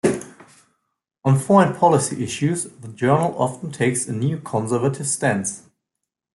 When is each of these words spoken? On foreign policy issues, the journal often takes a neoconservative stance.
On 1.23 1.35
foreign 1.37 1.75
policy 1.75 2.23
issues, 2.23 2.63
the 2.79 2.87
journal 2.87 3.35
often 3.39 3.71
takes 3.71 4.07
a 4.07 4.11
neoconservative 4.11 5.05
stance. 5.05 5.69